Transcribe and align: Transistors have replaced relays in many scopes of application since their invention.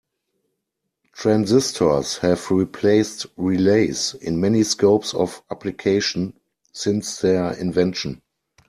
Transistors 1.13 2.17
have 2.17 2.49
replaced 2.49 3.27
relays 3.37 4.15
in 4.15 4.41
many 4.41 4.63
scopes 4.63 5.13
of 5.13 5.43
application 5.51 6.33
since 6.73 7.19
their 7.19 7.53
invention. 7.53 8.19